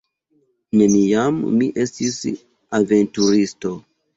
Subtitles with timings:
[0.81, 2.17] Neniam mi estis
[2.81, 3.79] aventuristo.